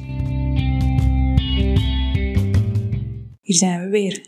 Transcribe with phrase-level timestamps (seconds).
[3.41, 4.27] Hier zijn we weer.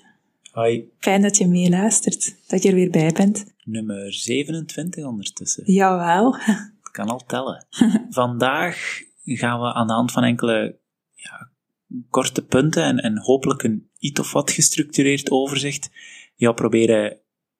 [0.51, 3.45] Hoi, Fijn dat je meeluistert, dat je er weer bij bent.
[3.63, 5.73] nummer 27 ondertussen.
[5.73, 6.35] Jawel.
[6.35, 7.65] Het kan al tellen.
[8.09, 10.79] Vandaag gaan we aan de hand van enkele
[11.13, 11.49] ja,
[12.09, 15.91] korte punten en, en hopelijk een iets of wat gestructureerd overzicht
[16.35, 17.17] jou proberen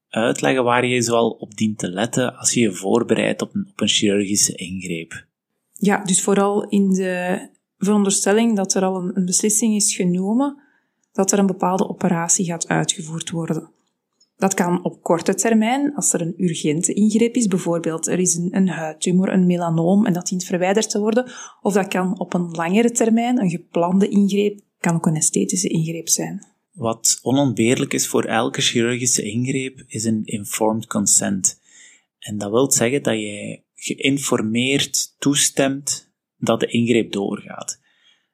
[0.10, 4.56] uitleggen waar je zoal op dient te letten als je je voorbereidt op een, chirurgische
[4.56, 5.26] ingreep.
[5.74, 10.58] Ja, dus vooral in de veronderstelling dat er al een, een beslissing is genomen
[11.12, 13.70] dat er een bepaalde operatie gaat uitgevoerd worden.
[14.38, 18.56] Dat kan op korte termijn, als er een urgente ingreep is, bijvoorbeeld er is een,
[18.56, 22.52] een huidtumor, een melanoom en dat dient verwijderd te worden, of dat kan op een
[22.52, 26.46] langere termijn, een geplande ingreep, kan ook een esthetische ingreep zijn.
[26.72, 31.60] Wat onontbeerlijk is voor elke chirurgische ingreep, is een informed consent.
[32.20, 37.80] En dat wil zeggen dat je geïnformeerd toestemt dat de ingreep doorgaat.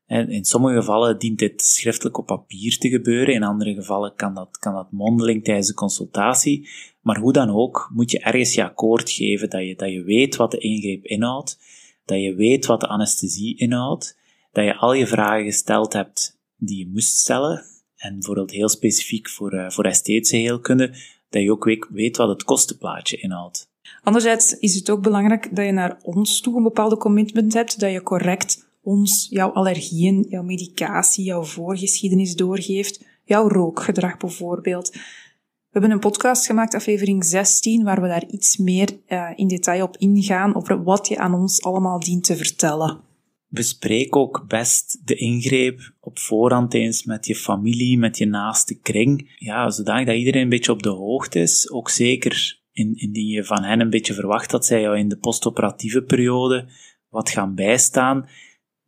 [0.08, 4.58] In sommige gevallen dient dit schriftelijk op papier te gebeuren, in andere gevallen kan dat,
[4.58, 6.70] kan dat mondeling tijdens de consultatie.
[7.02, 10.36] Maar hoe dan ook, moet je ergens je akkoord geven dat je, dat je weet
[10.36, 11.60] wat de ingreep inhoudt,
[12.06, 14.18] dat je weet wat de anesthesie inhoudt,
[14.52, 17.66] dat je al je vragen gesteld hebt die je moest stellen,
[17.96, 20.88] en bijvoorbeeld heel specifiek voor, eh, voor esthetische heelkunde,
[21.30, 23.72] dat je ook weet wat het kostenplaatje inhoudt.
[24.04, 27.92] Anderzijds is het ook belangrijk dat je naar ons toe een bepaalde commitment hebt, dat
[27.92, 34.92] je correct ons jouw allergieën, jouw medicatie, jouw voorgeschiedenis doorgeeft, jouw rookgedrag bijvoorbeeld.
[34.92, 39.84] We hebben een podcast gemaakt, aflevering 16, waar we daar iets meer uh, in detail
[39.84, 43.00] op ingaan over wat je aan ons allemaal dient te vertellen.
[43.48, 49.36] Bespreek ook best de ingreep op voorhand eens met je familie, met je naaste kring.
[49.38, 51.72] Ja, zodanig dat iedereen een beetje op de hoogte is.
[51.72, 55.18] Ook zeker in, indien je van hen een beetje verwacht dat zij jou in de
[55.18, 56.68] postoperatieve periode
[57.10, 58.28] wat gaan bijstaan.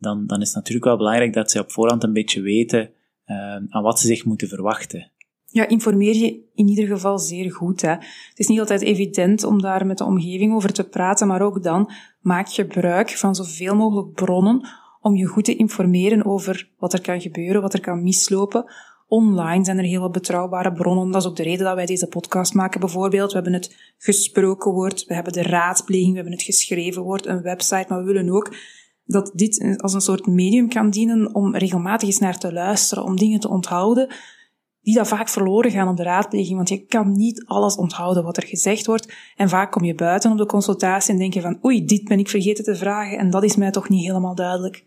[0.06, 2.90] Dan, dan is het natuurlijk wel belangrijk dat zij op voorhand een beetje weten
[3.26, 3.36] uh,
[3.70, 5.12] aan wat ze zich moeten verwachten.
[5.46, 7.82] Ja, informeer je in ieder geval zeer goed.
[7.82, 7.90] Hè.
[7.90, 11.64] Het is niet altijd evident om daar met de omgeving over te praten, maar ook
[11.64, 14.68] dan maak gebruik van zoveel mogelijk bronnen
[15.02, 18.66] om je goed te informeren over wat er kan gebeuren, wat er kan mislopen.
[19.08, 21.12] Online zijn er heel wat betrouwbare bronnen.
[21.12, 23.30] Dat is ook de reden dat wij deze podcast maken, bijvoorbeeld.
[23.30, 27.42] We hebben het gesproken woord, we hebben de raadpleging, we hebben het geschreven woord, een
[27.42, 28.56] website, maar we willen ook
[29.06, 33.18] dat dit als een soort medium kan dienen om regelmatig eens naar te luisteren, om
[33.18, 34.16] dingen te onthouden
[34.86, 38.38] die dan vaak verloren gaan op de raadpleging, want je kan niet alles onthouden wat
[38.38, 39.14] er gezegd wordt.
[39.36, 42.20] En vaak kom je buiten op de consultatie en denk je van, oei, dit ben
[42.20, 44.84] ik vergeten te vragen en dat is mij toch niet helemaal duidelijk.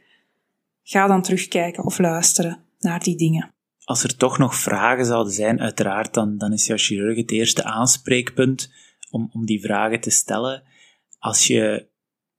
[0.83, 3.51] Ga dan terugkijken of luisteren naar die dingen.
[3.85, 7.65] Als er toch nog vragen zouden zijn, uiteraard, dan, dan is jouw chirurg het eerste
[7.65, 8.73] aanspreekpunt
[9.11, 10.63] om, om die vragen te stellen.
[11.19, 11.87] Als je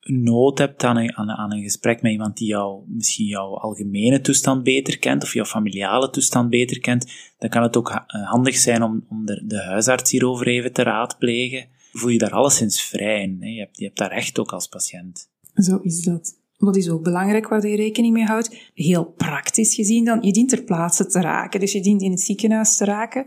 [0.01, 4.63] nood hebt aan een, aan, een gesprek met iemand die jou, misschien jouw algemene toestand
[4.63, 9.05] beter kent of jouw familiale toestand beter kent, dan kan het ook handig zijn om,
[9.09, 11.67] om de, de huisarts hierover even te raadplegen.
[11.91, 13.37] Voel je daar alleszins vrij in.
[13.39, 13.47] Hè?
[13.47, 15.29] Je, hebt, je hebt daar recht ook als patiënt.
[15.53, 16.37] Zo is dat.
[16.57, 20.49] Wat is ook belangrijk waar je rekening mee houdt, heel praktisch gezien dan, je dient
[20.49, 21.59] ter plaatse te raken.
[21.59, 23.25] Dus je dient in het ziekenhuis te raken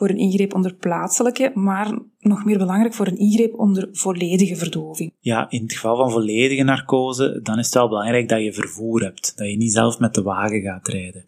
[0.00, 5.12] voor een ingreep onder plaatselijke, maar nog meer belangrijk voor een ingreep onder volledige verdoving.
[5.18, 9.02] Ja, in het geval van volledige narcose, dan is het wel belangrijk dat je vervoer
[9.02, 11.24] hebt, dat je niet zelf met de wagen gaat rijden.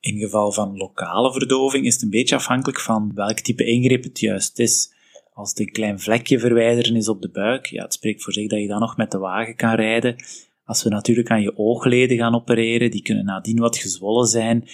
[0.00, 4.20] In geval van lokale verdoving is het een beetje afhankelijk van welk type ingreep het
[4.20, 4.92] juist is.
[5.34, 8.48] Als het een klein vlekje verwijderen is op de buik, ja, het spreekt voor zich
[8.48, 10.16] dat je dan nog met de wagen kan rijden.
[10.64, 14.68] Als we natuurlijk aan je oogleden gaan opereren, die kunnen nadien wat gezwollen zijn,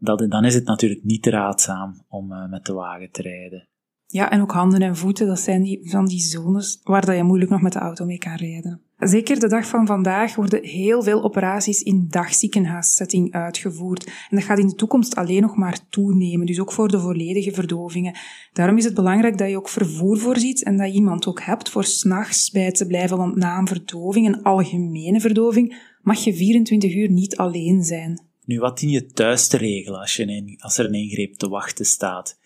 [0.00, 3.68] dat, dan is het natuurlijk niet raadzaam om uh, met de wagen te rijden.
[4.06, 7.50] Ja, en ook handen en voeten, dat zijn van die zones waar dat je moeilijk
[7.50, 8.80] nog met de auto mee kan rijden.
[8.98, 14.04] Zeker de dag van vandaag worden heel veel operaties in dagziekenhuissetting uitgevoerd.
[14.04, 17.52] En dat gaat in de toekomst alleen nog maar toenemen, dus ook voor de volledige
[17.52, 18.18] verdovingen.
[18.52, 21.70] Daarom is het belangrijk dat je ook vervoer voorziet en dat je iemand ook hebt
[21.70, 26.94] voor s'nachts bij te blijven, want na een verdoving, een algemene verdoving, mag je 24
[26.94, 28.29] uur niet alleen zijn.
[28.50, 31.48] Nu, wat dien je thuis te regelen als, je een, als er een ingreep te
[31.48, 32.38] wachten staat?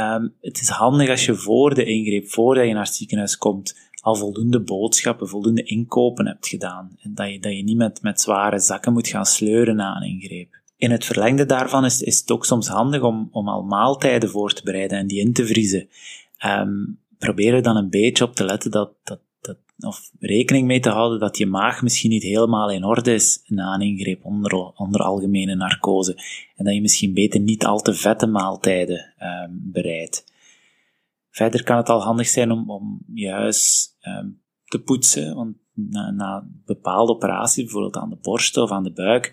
[0.00, 3.78] um, het is handig als je voor de ingreep, voordat je naar het ziekenhuis komt,
[4.00, 6.96] al voldoende boodschappen, voldoende inkopen hebt gedaan.
[6.98, 10.08] En dat je, dat je niet met, met zware zakken moet gaan sleuren na een
[10.08, 10.60] ingreep.
[10.76, 14.52] In het verlengde daarvan is, is het ook soms handig om, om al maaltijden voor
[14.52, 15.88] te bereiden en die in te vriezen.
[16.44, 20.80] Um, probeer er dan een beetje op te letten dat, dat, dat, of rekening mee
[20.80, 24.52] te houden dat je maag misschien niet helemaal in orde is na een ingreep onder,
[24.74, 26.14] onder algemene narcose.
[26.54, 30.24] En dat je misschien beter niet al te vette maaltijden um, bereidt.
[31.30, 36.10] Verder kan het al handig zijn om, om je huis um, te poetsen, want na,
[36.10, 39.32] na bepaalde operaties, bijvoorbeeld aan de borst of aan de buik,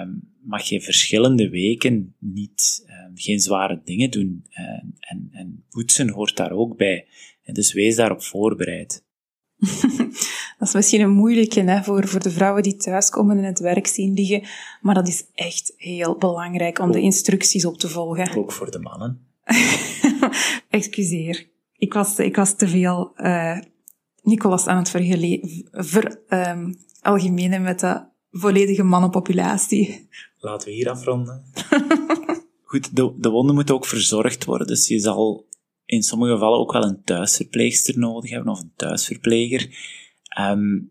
[0.00, 2.84] um, mag je verschillende weken niet,
[3.20, 4.44] geen zware dingen doen.
[4.50, 7.08] En, en, en, poetsen hoort daar ook bij.
[7.44, 9.05] Dus wees daarop voorbereid.
[10.58, 13.86] dat is misschien een moeilijke hè, voor, voor de vrouwen die thuiskomen en het werk
[13.86, 14.42] zien liggen,
[14.80, 18.36] maar dat is echt heel belangrijk om de instructies op te volgen.
[18.36, 19.26] Ook voor de mannen.
[20.70, 21.48] Excuseer.
[21.76, 23.58] Ik was, ik was te veel uh,
[24.22, 30.08] Nicolas aan het veralgemenen ver, um, met de volledige mannenpopulatie.
[30.38, 31.44] Laten we hier afronden.
[32.64, 35.45] Goed, de, de wonden moeten ook verzorgd worden, dus je zal
[35.86, 39.68] in sommige gevallen ook wel een thuisverpleegster nodig hebben, of een thuisverpleger.
[40.40, 40.90] Um,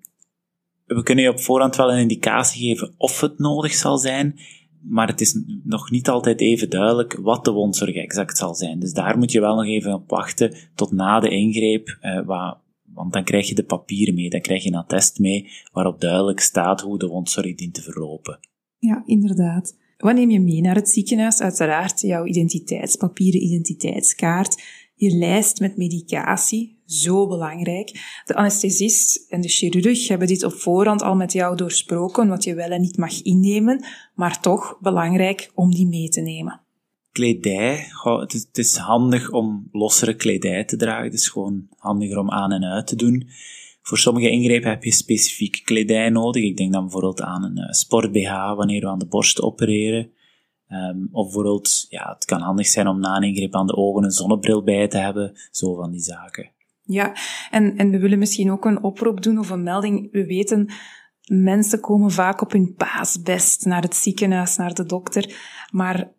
[0.85, 4.39] we kunnen je op voorhand wel een indicatie geven of het nodig zal zijn,
[4.81, 8.79] maar het is nog niet altijd even duidelijk wat de wondzorg exact zal zijn.
[8.79, 12.57] Dus daar moet je wel nog even op wachten tot na de ingreep, waar,
[12.93, 16.39] want dan krijg je de papieren mee, dan krijg je een attest mee waarop duidelijk
[16.39, 18.39] staat hoe de wondzorg dient te verlopen.
[18.79, 19.77] Ja, inderdaad.
[19.97, 21.41] Wat neem je mee naar het ziekenhuis?
[21.41, 24.63] Uiteraard jouw identiteitspapieren, identiteitskaart,
[25.05, 28.21] je lijst met medicatie, zo belangrijk.
[28.25, 32.55] De anesthesist en de chirurg hebben dit op voorhand al met jou doorsproken, wat je
[32.55, 33.85] wel en niet mag innemen,
[34.15, 36.59] maar toch belangrijk om die mee te nemen.
[37.11, 42.51] Kledij, het, is, handig om lossere kledij te dragen, het is gewoon handiger om aan
[42.51, 43.29] en uit te doen.
[43.81, 46.43] Voor sommige ingrepen heb je specifiek kledij nodig.
[46.43, 50.11] Ik denk dan bijvoorbeeld aan een uh, sport BH wanneer we aan de borst opereren.
[50.69, 54.03] Um, of bijvoorbeeld, ja, het kan handig zijn om na een ingreep aan de ogen
[54.03, 55.31] een zonnebril bij te hebben.
[55.51, 56.51] Zo van die zaken.
[56.81, 57.15] Ja,
[57.51, 60.11] en, en we willen misschien ook een oproep doen of een melding.
[60.11, 60.69] We weten,
[61.25, 65.35] mensen komen vaak op hun paasbest naar het ziekenhuis, naar de dokter.
[65.71, 66.11] Maar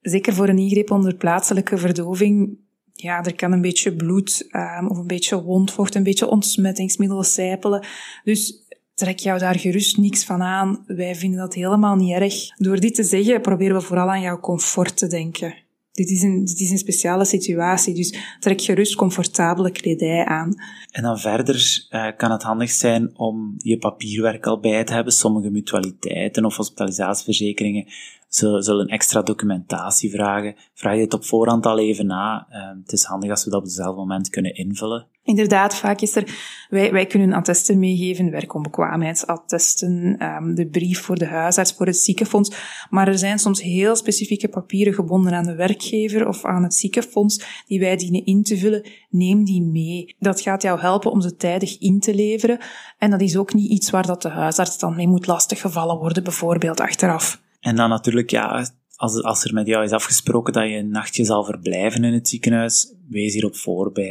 [0.00, 2.58] zeker voor een ingreep onder plaatselijke verdoving,
[2.92, 7.86] ja, er kan een beetje bloed um, of een beetje wondvocht, een beetje ontsmettingsmiddelen sijpelen.
[8.24, 8.66] Dus
[8.98, 10.84] trek jou daar gerust niks van aan.
[10.86, 12.34] Wij vinden dat helemaal niet erg.
[12.56, 15.54] Door dit te zeggen, proberen we vooral aan jouw comfort te denken.
[15.92, 20.54] Dit is een, dit is een speciale situatie, dus trek gerust comfortabele kledij aan.
[20.90, 25.12] En dan verder uh, kan het handig zijn om je papierwerk al bij te hebben.
[25.12, 27.86] Sommige mutualiteiten of hospitalisatieverzekeringen
[28.28, 30.54] zullen, zullen extra documentatie vragen.
[30.74, 32.46] Vraag je het op voorhand al even na.
[32.50, 35.06] Uh, het is handig als we dat op hetzelfde moment kunnen invullen.
[35.22, 36.24] Inderdaad, vaak is er,
[36.68, 42.56] wij, wij kunnen attesten meegeven, werkonbekwaamheidsattesten, um, de brief voor de huisarts, voor het ziekenfonds.
[42.90, 47.64] Maar er zijn soms heel specifieke papieren gebonden aan de werkgever of aan het ziekenfonds
[47.66, 48.88] die wij dienen in te vullen.
[49.10, 50.14] Neem die mee.
[50.18, 52.58] Dat gaat jou helpen om ze tijdig in te leveren.
[52.98, 56.22] En dat is ook niet iets waar dat de huisarts dan mee moet lastiggevallen worden,
[56.22, 57.40] bijvoorbeeld achteraf.
[57.60, 61.24] En dan natuurlijk, ja, als, als er met jou is afgesproken dat je een nachtje
[61.24, 63.56] zal verblijven in het ziekenhuis, wees hierop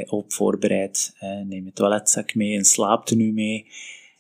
[0.08, 1.16] op voorbereid.
[1.48, 3.72] neem je toiletzak mee, een slaaptenu mee.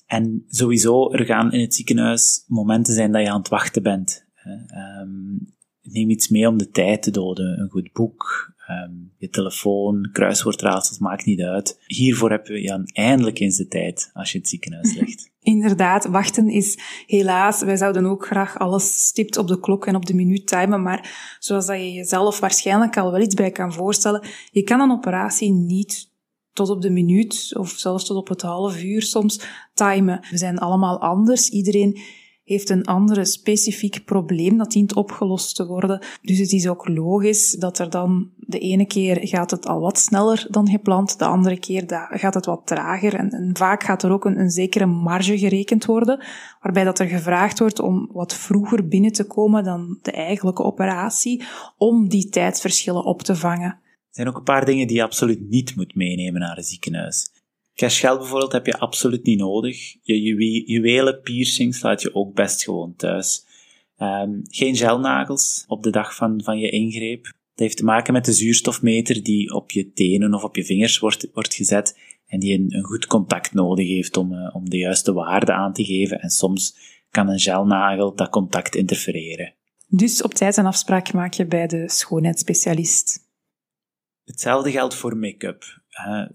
[0.05, 4.25] En sowieso, er gaan in het ziekenhuis momenten zijn dat je aan het wachten bent.
[5.01, 7.60] Um, neem iets mee om de tijd te doden.
[7.60, 11.79] Een goed boek, um, je telefoon, kruiswoordraadsels, maakt niet uit.
[11.86, 15.31] Hiervoor heb je ja, eindelijk eens de tijd als je het ziekenhuis ligt.
[15.41, 20.05] Inderdaad, wachten is helaas, wij zouden ook graag alles stipt op de klok en op
[20.05, 24.27] de minuut timen, maar zoals dat je jezelf waarschijnlijk al wel iets bij kan voorstellen,
[24.51, 26.15] je kan een operatie niet
[26.53, 29.41] tot op de minuut of zelfs tot op het half uur soms
[29.74, 30.19] timen.
[30.31, 31.50] We zijn allemaal anders.
[31.50, 32.00] Iedereen
[32.48, 36.06] heeft een andere specifiek probleem dat dient opgelost te worden.
[36.22, 40.00] Dus het is ook logisch dat er dan de ene keer gaat het al wat
[40.00, 44.12] sneller dan gepland, de andere keer gaat het wat trager en, en vaak gaat er
[44.12, 46.24] ook een, een, zekere marge gerekend worden,
[46.62, 51.44] waarbij dat er gevraagd wordt om wat vroeger binnen te komen dan de eigenlijke operatie,
[51.77, 53.70] om die tijdsverschillen op te vangen.
[53.70, 57.37] Er zijn ook een paar dingen die je absoluut niet moet meenemen naar een ziekenhuis.
[57.77, 59.96] Cashgeld bijvoorbeeld heb je absoluut niet nodig.
[60.01, 60.22] Je
[60.65, 63.46] juwelen, piercings laat je ook best gewoon thuis.
[63.98, 67.24] Um, geen gelnagels op de dag van, van je ingreep.
[67.24, 67.34] Dat
[67.65, 71.27] heeft te maken met de zuurstofmeter die op je tenen of op je vingers wordt,
[71.34, 75.13] wordt gezet en die een, een goed contact nodig heeft om, uh, om de juiste
[75.13, 76.19] waarde aan te geven.
[76.19, 76.75] En soms
[77.12, 79.53] kan een gelnagel dat contact interfereren.
[79.88, 83.25] Dus op tijd een afspraak maak je bij de schoonheidsspecialist.
[84.24, 85.63] Hetzelfde geldt voor make-up.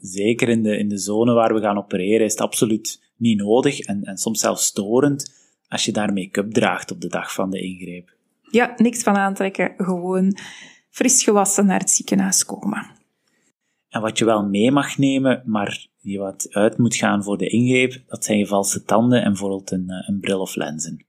[0.00, 3.80] Zeker in de, in de zone waar we gaan opereren is het absoluut niet nodig
[3.80, 7.60] en, en soms zelfs storend als je daar make-up draagt op de dag van de
[7.60, 8.14] ingreep.
[8.50, 9.74] Ja, niks van aantrekken.
[9.76, 10.36] Gewoon
[10.90, 12.90] fris gewassen naar het ziekenhuis komen.
[13.88, 17.48] En wat je wel mee mag nemen, maar je wat uit moet gaan voor de
[17.48, 21.06] ingreep, dat zijn je valse tanden en bijvoorbeeld een, eh, een bril of lenzen.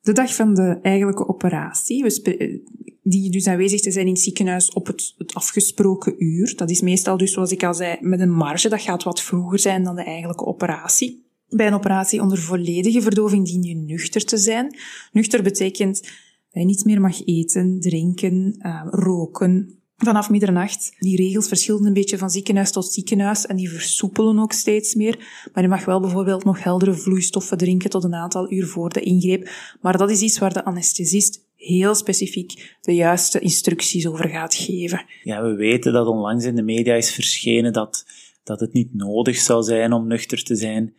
[0.00, 2.62] De dag van de eigenlijke operatie, we
[3.06, 6.56] die dus aanwezig te zijn in het ziekenhuis op het, afgesproken uur.
[6.56, 8.68] Dat is meestal dus, zoals ik al zei, met een marge.
[8.68, 11.26] Dat gaat wat vroeger zijn dan de eigenlijke operatie.
[11.48, 14.76] Bij een operatie onder volledige verdoving dien je nuchter te zijn.
[15.12, 20.96] Nuchter betekent dat je niet meer mag eten, drinken, uh, roken, vanaf middernacht.
[20.98, 25.48] Die regels verschillen een beetje van ziekenhuis tot ziekenhuis en die versoepelen ook steeds meer.
[25.52, 29.00] Maar je mag wel bijvoorbeeld nog heldere vloeistoffen drinken tot een aantal uur voor de
[29.00, 29.50] ingreep.
[29.80, 35.04] Maar dat is iets waar de anesthesist heel specifiek de juiste instructies over gaat geven.
[35.22, 38.06] Ja, we weten dat onlangs in de media is verschenen dat,
[38.44, 40.94] dat het niet nodig zou zijn om nuchter te zijn.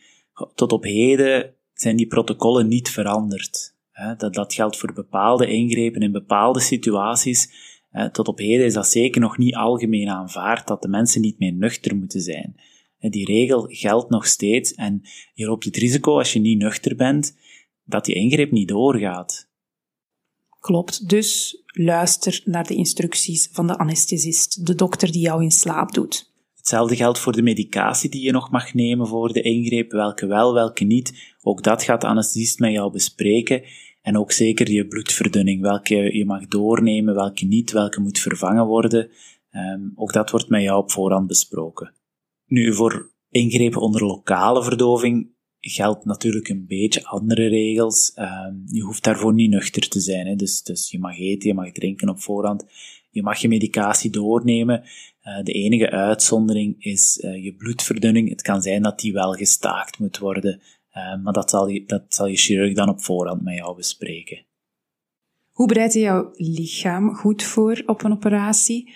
[0.55, 3.73] Tot op heden zijn die protocollen niet veranderd.
[4.17, 7.49] Dat, dat geldt voor bepaalde ingrepen in bepaalde situaties
[8.11, 11.53] tot op heden is dat zeker nog niet algemeen aanvaard dat de mensen niet meer
[11.53, 12.55] nuchter moeten zijn.
[12.99, 15.01] Die regel geldt nog steeds en
[15.33, 17.37] je loopt het risico als je niet nuchter bent
[17.83, 19.49] dat die ingreep niet doorgaat.
[20.65, 25.93] Klopt, dus luister naar de instructies van de anesthesist, de dokter die jou in slaap
[25.93, 26.31] doet.
[26.55, 30.53] Hetzelfde geldt voor de medicatie die je nog mag nemen voor de ingreep, welke wel,
[30.53, 31.35] welke niet.
[31.41, 33.63] Ook dat gaat de anesthesist met jou bespreken.
[34.01, 39.09] En ook zeker je bloedverdunning, welke je mag doornemen, welke niet, welke moet vervangen worden.
[39.51, 41.93] Um, ook dat wordt met jou op voorhand besproken.
[42.45, 45.34] Nu, voor ingrepen onder lokale verdoving
[45.69, 48.11] geldt natuurlijk een beetje andere regels.
[48.15, 50.27] Um, je hoeft daarvoor niet nuchter te zijn.
[50.27, 50.35] Hè.
[50.35, 52.65] Dus, dus je mag eten, je mag drinken op voorhand.
[53.09, 54.83] Je mag je medicatie doornemen.
[55.23, 58.29] Uh, de enige uitzondering is uh, je bloedverdunning.
[58.29, 60.61] Het kan zijn dat die wel gestaakt moet worden.
[60.93, 64.45] Uh, maar dat zal, je, dat zal je chirurg dan op voorhand met jou bespreken.
[65.51, 68.93] Hoe bereid je jouw lichaam goed voor op een operatie?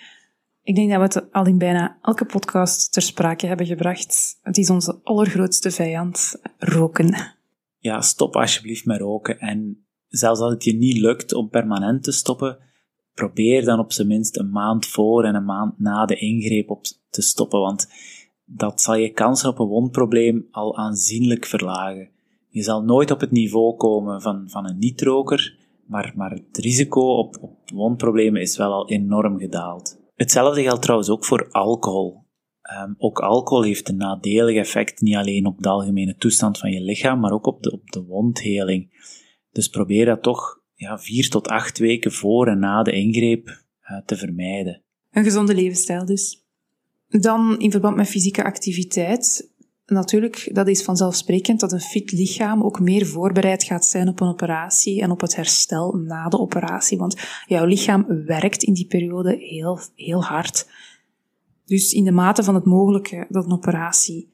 [0.62, 4.38] Ik denk dat we het al in bijna elke podcast ter sprake hebben gebracht.
[4.42, 7.36] Het is onze allergrootste vijand, roken.
[7.78, 9.38] Ja, stop alsjeblieft met roken.
[9.38, 12.58] En zelfs als het je niet lukt om permanent te stoppen,
[13.14, 16.84] probeer dan op zijn minst een maand voor en een maand na de ingreep op
[17.10, 17.60] te stoppen.
[17.60, 17.88] Want
[18.44, 22.08] dat zal je kansen op een wondprobleem al aanzienlijk verlagen.
[22.48, 27.00] Je zal nooit op het niveau komen van, van een niet-roker, maar, maar het risico
[27.00, 29.99] op, op wondproblemen is wel al enorm gedaald.
[30.20, 32.24] Hetzelfde geldt trouwens ook voor alcohol.
[32.82, 36.80] Um, ook alcohol heeft een nadelig effect, niet alleen op de algemene toestand van je
[36.80, 39.08] lichaam, maar ook op de, op de wondheling.
[39.50, 43.98] Dus probeer dat toch ja, vier tot acht weken voor en na de ingreep uh,
[44.04, 44.82] te vermijden.
[45.10, 46.44] Een gezonde levensstijl dus.
[47.08, 49.49] Dan in verband met fysieke activiteit.
[49.90, 54.28] Natuurlijk, dat is vanzelfsprekend dat een fit lichaam ook meer voorbereid gaat zijn op een
[54.28, 56.98] operatie en op het herstel na de operatie.
[56.98, 57.16] Want
[57.46, 60.68] jouw lichaam werkt in die periode heel, heel hard.
[61.64, 64.30] Dus in de mate van het mogelijke dat een operatie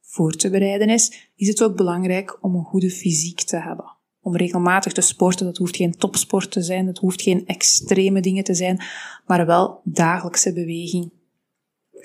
[0.00, 3.92] voor te bereiden is, is het ook belangrijk om een goede fysiek te hebben.
[4.20, 8.44] Om regelmatig te sporten, dat hoeft geen topsport te zijn, dat hoeft geen extreme dingen
[8.44, 8.82] te zijn,
[9.26, 11.10] maar wel dagelijkse beweging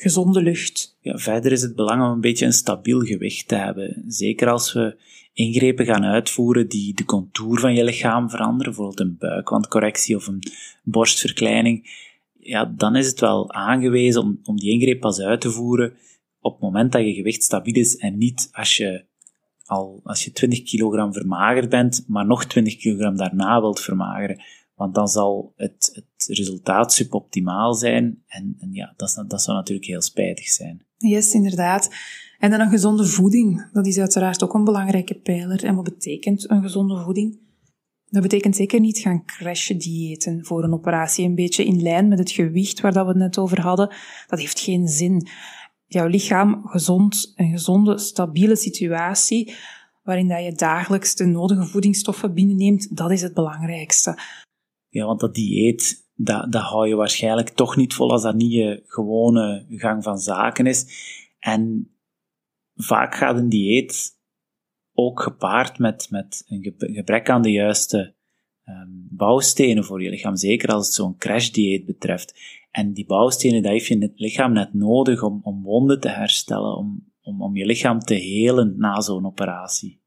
[0.01, 0.97] gezonde lucht.
[1.01, 4.03] Ja, verder is het belangrijk om een beetje een stabiel gewicht te hebben.
[4.07, 4.97] Zeker als we
[5.33, 10.43] ingrepen gaan uitvoeren die de contour van je lichaam veranderen, bijvoorbeeld een buikwandcorrectie of een
[10.83, 12.07] borstverkleining,
[12.39, 15.93] ja, dan is het wel aangewezen om, om die ingreep pas uit te voeren
[16.41, 19.05] op het moment dat je gewicht stabiel is en niet als je
[19.65, 24.41] al, als je 20 kilogram vermagerd bent, maar nog 20 kilogram daarna wilt vermageren.
[24.75, 28.23] Want dan zal het, het resultaat suboptimaal zijn.
[28.27, 30.81] En, en ja, dat, dat zou natuurlijk heel spijtig zijn.
[30.97, 31.89] Yes, inderdaad.
[32.39, 33.69] En dan een gezonde voeding.
[33.71, 35.63] Dat is uiteraard ook een belangrijke pijler.
[35.63, 37.39] En wat betekent een gezonde voeding?
[38.05, 41.25] Dat betekent zeker niet gaan crashen diëten voor een operatie.
[41.25, 43.93] Een beetje in lijn met het gewicht waar dat we het net over hadden.
[44.27, 45.27] Dat heeft geen zin.
[45.85, 49.53] Jouw lichaam gezond, een gezonde, stabiele situatie
[50.03, 54.17] waarin dat je dagelijks de nodige voedingsstoffen binnenneemt, dat is het belangrijkste.
[54.89, 58.51] Ja, want dat dieet, dat, dat hou je waarschijnlijk toch niet vol als dat niet
[58.51, 60.85] je gewone gang van zaken is.
[61.39, 61.91] En
[62.75, 64.17] vaak gaat een dieet
[64.93, 68.15] ook gepaard met, met een gebrek aan de juiste
[68.65, 72.39] um, bouwstenen voor je lichaam, zeker als het zo'n crashdieet betreft.
[72.71, 77.11] En die bouwstenen, dat heeft je lichaam net nodig om, om wonden te herstellen, om,
[77.21, 80.01] om, om je lichaam te helen na zo'n operatie.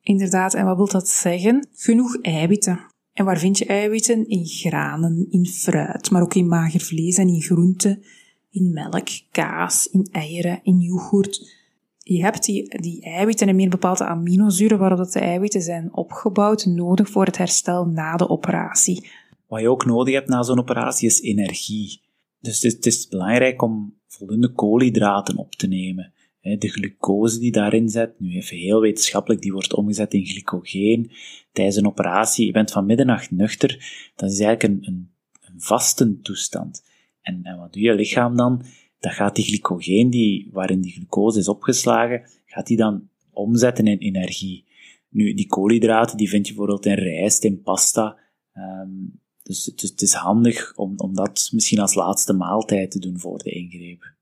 [0.00, 1.68] Inderdaad, en wat wil dat zeggen?
[1.72, 2.91] Genoeg eiwitten.
[3.12, 4.28] En waar vind je eiwitten?
[4.28, 8.02] In granen, in fruit, maar ook in mager vlees en in groenten,
[8.50, 11.60] in melk, kaas, in eieren, in yoghurt.
[11.98, 17.08] Je hebt die, die eiwitten en meer bepaalde aminozuren waarop de eiwitten zijn opgebouwd, nodig
[17.08, 19.10] voor het herstel na de operatie.
[19.46, 22.00] Wat je ook nodig hebt na zo'n operatie is energie.
[22.40, 26.12] Dus het is belangrijk om voldoende koolhydraten op te nemen.
[26.42, 31.10] De glucose die daarin zit, nu even heel wetenschappelijk, die wordt omgezet in glycogeen.
[31.52, 33.68] Tijdens een operatie, je bent van middernacht nuchter,
[34.16, 36.84] dat is eigenlijk een, een, een vaste toestand.
[37.20, 38.62] En, wat doet je lichaam dan?
[38.98, 43.98] Dat gaat die glycogeen, die, waarin die glucose is opgeslagen, gaat die dan omzetten in
[43.98, 44.64] energie.
[45.08, 48.18] Nu, die koolhydraten, die vind je bijvoorbeeld in rijst, in pasta.
[48.54, 53.18] Um, dus het, het, is handig om, om dat misschien als laatste maaltijd te doen
[53.18, 54.14] voor de ingreep.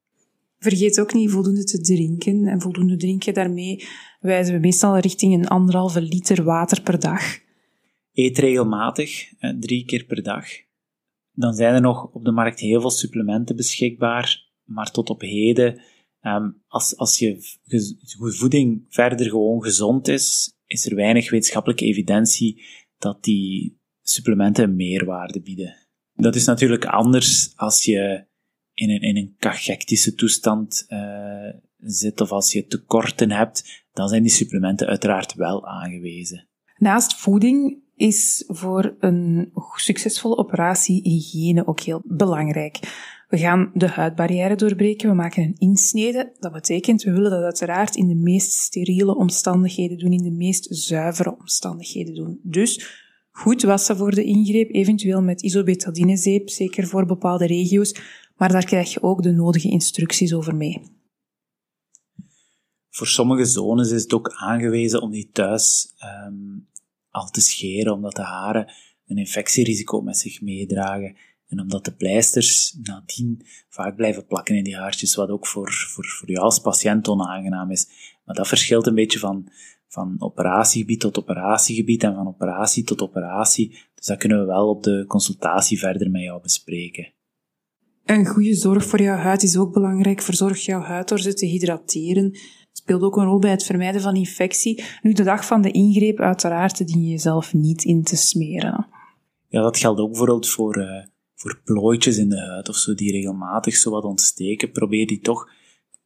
[0.60, 2.46] Vergeet ook niet voldoende te drinken.
[2.46, 3.84] En voldoende drinken, daarmee
[4.20, 7.38] wijzen we meestal richting een anderhalve liter water per dag.
[8.12, 10.46] Eet regelmatig, drie keer per dag.
[11.32, 15.80] Dan zijn er nog op de markt heel veel supplementen beschikbaar, maar tot op heden,
[16.20, 17.58] ehm, als, als je
[18.14, 22.64] voeding verder gewoon gezond is, is er weinig wetenschappelijke evidentie
[22.98, 25.76] dat die supplementen meerwaarde bieden.
[26.14, 28.28] Dat is natuurlijk anders als je
[28.80, 30.98] in een, in een cachectische toestand uh,
[31.78, 36.48] zit of als je tekorten hebt, dan zijn die supplementen uiteraard wel aangewezen.
[36.76, 42.78] Naast voeding is voor een succesvolle operatie hygiëne ook heel belangrijk.
[43.28, 46.32] We gaan de huidbarrière doorbreken, we maken een insnede.
[46.38, 50.66] Dat betekent, we willen dat uiteraard in de meest steriele omstandigheden doen, in de meest
[50.70, 52.40] zuivere omstandigheden doen.
[52.42, 52.98] Dus
[53.30, 57.94] goed wassen voor de ingreep, eventueel met isobetadinezeep, zeker voor bepaalde regio's,
[58.40, 60.82] maar daar krijg je ook de nodige instructies over mee.
[62.90, 65.94] Voor sommige zones is het ook aangewezen om die thuis
[66.26, 66.68] um,
[67.10, 68.72] al te scheren, omdat de haren
[69.06, 71.16] een infectierisico met zich meedragen.
[71.46, 76.04] En omdat de pleisters nadien vaak blijven plakken in die haartjes, wat ook voor, voor,
[76.04, 77.88] voor jou als patiënt onaangenaam is.
[78.24, 79.48] Maar dat verschilt een beetje van,
[79.88, 83.68] van operatiegebied tot operatiegebied en van operatie tot operatie.
[83.94, 87.12] Dus dat kunnen we wel op de consultatie verder met jou bespreken.
[88.10, 90.20] Een goede zorg voor jouw huid is ook belangrijk.
[90.20, 92.38] Verzorg jouw huid door ze te hydrateren.
[92.72, 94.84] Speelt ook een rol bij het vermijden van infectie.
[95.02, 98.86] Nu, de dag van de ingreep, uiteraard, dien je jezelf niet in te smeren.
[99.48, 103.12] Ja, dat geldt ook bijvoorbeeld voor, uh, voor plooitjes in de huid of zo, die
[103.12, 104.72] regelmatig zo wat ontsteken.
[104.72, 105.48] Probeer die toch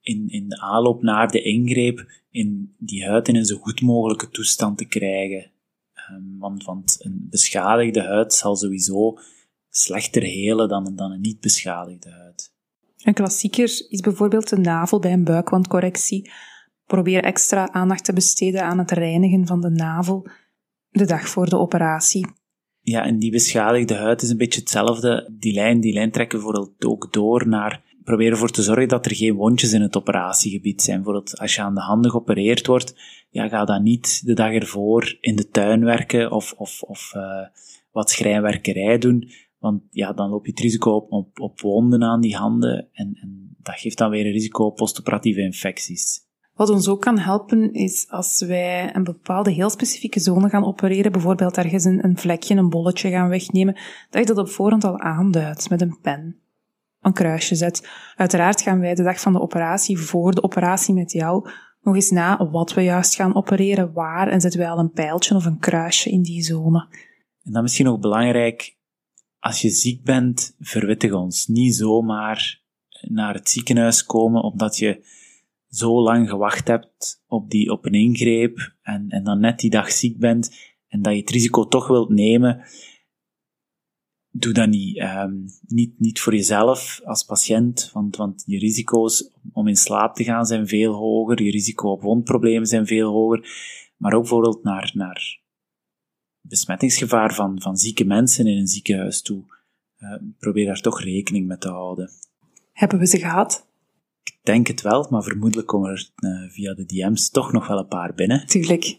[0.00, 4.28] in, in de aanloop naar de ingreep in die huid in een zo goed mogelijke
[4.28, 5.50] toestand te krijgen.
[6.10, 9.18] Um, want, want een beschadigde huid zal sowieso
[9.76, 12.52] slechter helen dan, dan een niet beschadigde huid.
[13.02, 16.30] Een klassieker is bijvoorbeeld de navel bij een buikwandcorrectie.
[16.86, 20.28] Probeer extra aandacht te besteden aan het reinigen van de navel
[20.90, 22.26] de dag voor de operatie.
[22.80, 25.30] Ja, en die beschadigde huid is een beetje hetzelfde.
[25.38, 29.06] Die lijn, die lijn trekken we bijvoorbeeld ook door naar probeer ervoor te zorgen dat
[29.06, 30.96] er geen wondjes in het operatiegebied zijn.
[30.96, 32.94] Bijvoorbeeld als je aan de handen geopereerd wordt,
[33.30, 37.46] ja, ga dan niet de dag ervoor in de tuin werken of, of, of uh,
[37.92, 39.30] wat schrijnwerkerij doen.
[39.64, 43.18] Want ja, dan loop je het risico op, op, op wonden aan die handen en,
[43.20, 46.20] en dat geeft dan weer een risico op postoperatieve infecties.
[46.54, 51.12] Wat ons ook kan helpen is als wij een bepaalde heel specifieke zone gaan opereren,
[51.12, 53.76] bijvoorbeeld ergens een, een vlekje, een bolletje gaan wegnemen,
[54.10, 56.38] dat je dat op voorhand al aanduidt met een pen.
[57.00, 57.88] Een kruisje zet.
[58.16, 61.48] Uiteraard gaan wij de dag van de operatie, voor de operatie met jou,
[61.82, 65.34] nog eens na wat we juist gaan opereren, waar, en zetten wij al een pijltje
[65.34, 66.88] of een kruisje in die zone.
[67.42, 68.73] En dan misschien ook belangrijk,
[69.44, 71.46] als je ziek bent, verwittig ons.
[71.46, 72.62] Niet zomaar
[73.00, 75.04] naar het ziekenhuis komen omdat je
[75.68, 79.92] zo lang gewacht hebt op, die, op een ingreep en, en dan net die dag
[79.92, 80.56] ziek bent
[80.88, 82.64] en dat je het risico toch wilt nemen.
[84.30, 84.98] Doe dat niet.
[84.98, 90.24] Um, niet, niet voor jezelf als patiënt, want, want je risico's om in slaap te
[90.24, 93.48] gaan zijn veel hoger, je risico op wondproblemen zijn veel hoger,
[93.96, 95.42] maar ook bijvoorbeeld naar, naar
[96.48, 99.42] besmettingsgevaar van, van zieke mensen in een ziekenhuis toe.
[99.98, 102.10] Uh, probeer daar toch rekening mee te houden.
[102.72, 103.66] Hebben we ze gehad?
[104.22, 107.78] Ik denk het wel, maar vermoedelijk komen er uh, via de DM's toch nog wel
[107.78, 108.46] een paar binnen.
[108.46, 108.98] Tuurlijk.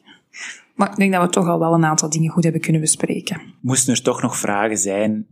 [0.76, 3.42] Maar ik denk dat we toch al wel een aantal dingen goed hebben kunnen bespreken.
[3.62, 5.28] Moesten er toch nog vragen zijn,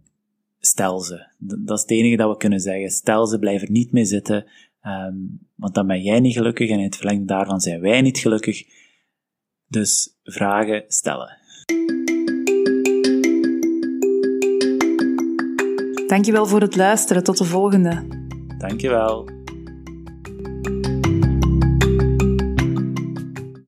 [0.59, 1.27] stel ze.
[1.37, 2.89] Dat is het enige dat we kunnen zeggen.
[2.89, 4.45] Stel ze, blijf er niet mee zitten.
[4.83, 8.17] Um, want dan ben jij niet gelukkig en in het verlengde daarvan zijn wij niet
[8.17, 8.63] gelukkig.
[9.67, 11.37] Dus vragen stellen.
[16.13, 17.23] Dankjewel voor het luisteren.
[17.23, 18.07] Tot de volgende.
[18.57, 19.32] Dankjewel.